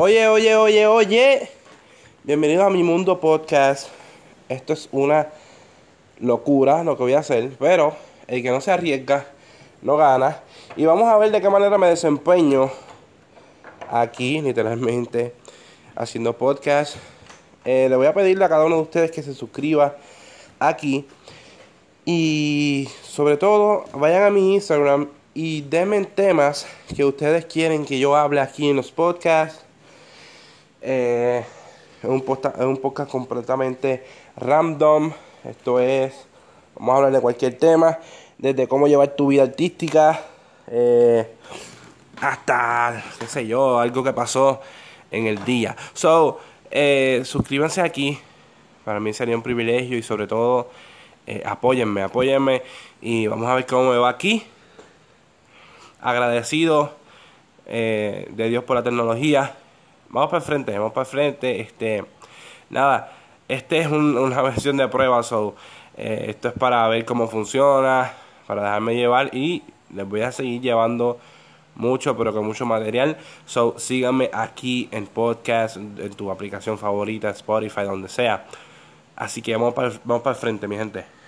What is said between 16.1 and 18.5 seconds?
podcast. Eh, le voy a pedirle a